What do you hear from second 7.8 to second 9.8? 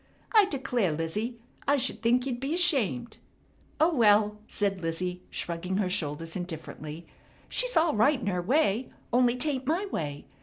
right in her way, only 'taint